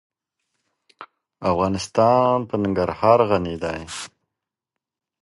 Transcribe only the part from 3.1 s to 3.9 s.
غني دی.